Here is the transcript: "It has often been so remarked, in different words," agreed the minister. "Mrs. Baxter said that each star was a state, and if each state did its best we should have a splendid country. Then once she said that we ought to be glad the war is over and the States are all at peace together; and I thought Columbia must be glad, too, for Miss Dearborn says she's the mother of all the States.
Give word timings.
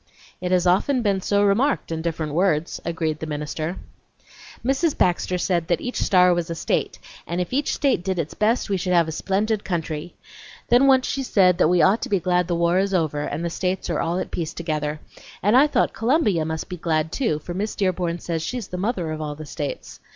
"It 0.41 0.51
has 0.51 0.65
often 0.65 1.03
been 1.03 1.21
so 1.21 1.43
remarked, 1.43 1.91
in 1.91 2.01
different 2.01 2.33
words," 2.33 2.81
agreed 2.83 3.19
the 3.19 3.27
minister. 3.27 3.77
"Mrs. 4.65 4.97
Baxter 4.97 5.37
said 5.37 5.67
that 5.67 5.79
each 5.79 5.97
star 6.01 6.33
was 6.33 6.49
a 6.49 6.55
state, 6.55 6.97
and 7.27 7.39
if 7.39 7.53
each 7.53 7.71
state 7.75 8.03
did 8.03 8.17
its 8.17 8.33
best 8.33 8.67
we 8.67 8.77
should 8.77 8.93
have 8.93 9.07
a 9.07 9.11
splendid 9.11 9.63
country. 9.63 10.15
Then 10.69 10.87
once 10.87 11.05
she 11.07 11.21
said 11.21 11.59
that 11.59 11.67
we 11.67 11.83
ought 11.83 12.01
to 12.01 12.09
be 12.09 12.19
glad 12.19 12.47
the 12.47 12.55
war 12.55 12.79
is 12.79 12.95
over 12.95 13.21
and 13.21 13.45
the 13.45 13.51
States 13.51 13.91
are 13.91 13.99
all 14.01 14.17
at 14.17 14.31
peace 14.31 14.55
together; 14.55 14.99
and 15.43 15.55
I 15.55 15.67
thought 15.67 15.93
Columbia 15.93 16.45
must 16.45 16.67
be 16.67 16.77
glad, 16.77 17.11
too, 17.11 17.37
for 17.37 17.53
Miss 17.53 17.75
Dearborn 17.75 18.17
says 18.17 18.41
she's 18.41 18.69
the 18.69 18.77
mother 18.77 19.11
of 19.11 19.21
all 19.21 19.35
the 19.35 19.45
States. 19.45 19.99